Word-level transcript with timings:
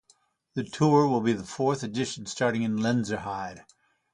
The 0.55 0.63
tour 0.63 1.07
will 1.07 1.21
be 1.21 1.33
the 1.33 1.43
fourth 1.43 1.83
edition 1.83 2.25
starting 2.25 2.63
in 2.63 2.77
Lenzerheide. 2.77 3.63